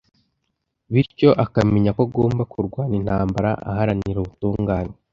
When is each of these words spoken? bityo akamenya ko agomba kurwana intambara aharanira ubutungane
bityo 0.93 1.29
akamenya 1.43 1.91
ko 1.97 2.03
agomba 2.07 2.43
kurwana 2.51 2.93
intambara 2.99 3.51
aharanira 3.69 4.17
ubutungane 4.19 4.93